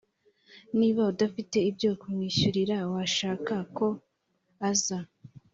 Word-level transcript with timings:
niba 0.77 1.01
udafite 1.11 1.57
ibyo 1.69 1.89
kumwishyurira 2.01 2.77
washaka 2.93 3.55
ko 3.77 3.87
aza 4.69 4.99